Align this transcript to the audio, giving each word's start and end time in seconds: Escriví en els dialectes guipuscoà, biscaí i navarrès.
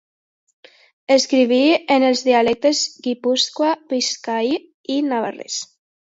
Escriví 1.15 1.59
en 1.95 2.05
els 2.07 2.23
dialectes 2.29 2.81
guipuscoà, 3.07 3.73
biscaí 3.91 4.57
i 4.95 4.97
navarrès. 5.11 5.59